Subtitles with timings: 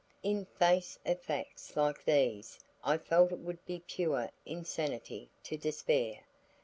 [0.23, 6.21] In face of facts like these I felt it would be pure insanity to despair.